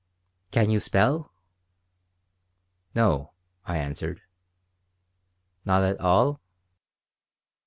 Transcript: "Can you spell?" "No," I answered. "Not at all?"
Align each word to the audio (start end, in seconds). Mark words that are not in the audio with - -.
"Can 0.49 0.71
you 0.71 0.79
spell?" 0.79 1.31
"No," 2.95 3.33
I 3.67 3.77
answered. 3.77 4.23
"Not 5.63 5.83
at 5.83 5.99
all?" 5.99 6.41